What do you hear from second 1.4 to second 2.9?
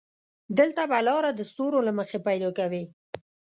ستورو له مخې پيدا کوې.